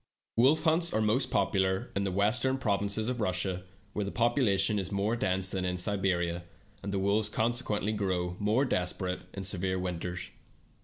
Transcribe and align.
Wolf 0.35 0.63
hunts 0.63 0.91
are 0.95 0.99
most 0.99 1.29
popular 1.29 1.91
in 1.95 2.01
the 2.01 2.11
western 2.11 2.57
provinces 2.57 3.07
of 3.07 3.21
Russia, 3.21 3.65
where 3.93 4.03
the 4.03 4.09
population 4.11 4.79
is 4.79 4.91
more 4.91 5.15
dense 5.15 5.51
than 5.51 5.63
in 5.63 5.77
Siberia, 5.77 6.43
and 6.81 6.91
the 6.91 6.97
wolves 6.97 7.29
consequently 7.29 7.91
grow 7.91 8.35
more 8.39 8.65
desperate 8.65 9.19
in 9.35 9.43
severe 9.43 9.77
winters. 9.77 10.31